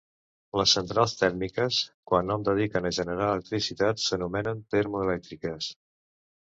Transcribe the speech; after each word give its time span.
Les 0.59 0.71
centrals 0.77 1.13
tèrmiques 1.19 1.83
quan 2.13 2.33
hom 2.37 2.47
dediquen 2.49 2.91
a 2.91 2.93
generar 3.01 3.29
electricitat 3.35 4.03
s'anomenen 4.09 4.67
termoelèctriques. 4.77 5.75